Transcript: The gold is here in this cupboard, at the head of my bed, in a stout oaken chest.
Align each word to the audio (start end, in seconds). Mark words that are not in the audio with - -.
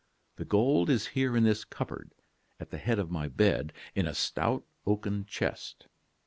The 0.37 0.45
gold 0.45 0.89
is 0.89 1.09
here 1.13 1.37
in 1.37 1.43
this 1.43 1.63
cupboard, 1.63 2.09
at 2.59 2.71
the 2.71 2.79
head 2.79 2.97
of 2.97 3.11
my 3.11 3.27
bed, 3.27 3.71
in 3.93 4.07
a 4.07 4.15
stout 4.15 4.63
oaken 4.83 5.27
chest. 5.27 5.85